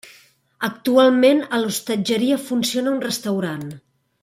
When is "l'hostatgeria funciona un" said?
1.65-3.05